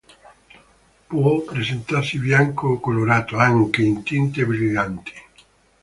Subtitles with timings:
[1.09, 5.13] Può presentarsi bianco o colorato, anche in tinte brillanti.